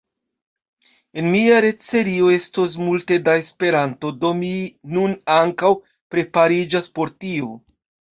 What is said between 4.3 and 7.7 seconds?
mi nun ankaŭ prepariĝas por tio.